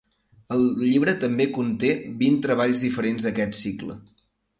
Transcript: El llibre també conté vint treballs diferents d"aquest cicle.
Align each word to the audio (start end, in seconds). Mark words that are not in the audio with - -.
El 0.53 0.63
llibre 0.77 1.13
també 1.23 1.45
conté 1.57 1.91
vint 2.21 2.39
treballs 2.45 2.87
diferents 2.87 3.27
d"aquest 3.27 3.59
cicle. 3.59 3.99